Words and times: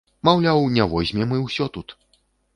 Маўляў, 0.29 0.61
не 0.77 0.87
возьмем, 0.95 1.37
і 1.37 1.43
ўсё 1.45 1.69
тут. 1.79 1.97